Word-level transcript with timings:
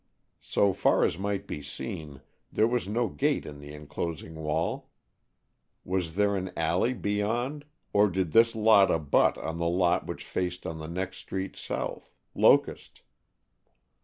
So 0.41 0.73
far 0.73 1.03
as 1.03 1.19
might 1.19 1.45
be 1.45 1.61
seen, 1.61 2.21
there 2.51 2.65
was 2.67 2.87
no 2.87 3.07
gate 3.07 3.45
in 3.45 3.59
the 3.59 3.71
enclosing 3.71 4.33
wall. 4.33 4.89
Was 5.85 6.15
there 6.15 6.35
an 6.35 6.51
alley 6.57 6.95
beyond 6.95 7.65
or 7.93 8.09
did 8.09 8.31
this 8.31 8.55
lot 8.55 8.89
abut 8.89 9.37
on 9.37 9.59
the 9.59 9.69
lot 9.69 10.07
which 10.07 10.25
faced 10.25 10.65
on 10.65 10.79
the 10.79 10.87
next 10.87 11.19
street 11.19 11.55
south, 11.55 12.15
Locust? 12.33 13.03